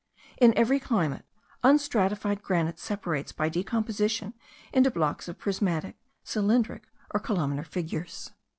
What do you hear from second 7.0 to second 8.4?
or columnar figures.